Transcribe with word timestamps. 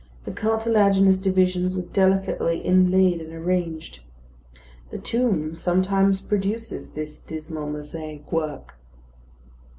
The 0.25 0.31
cartilaginous 0.31 1.19
divisions 1.19 1.77
were 1.77 1.83
delicately 1.83 2.57
inlaid 2.57 3.21
and 3.21 3.31
arranged. 3.31 3.99
The 4.89 4.97
tomb 4.97 5.53
sometimes 5.53 6.21
produces 6.21 6.93
this 6.93 7.19
dismal 7.19 7.69
mosaic 7.69 8.31
work. 8.31 8.73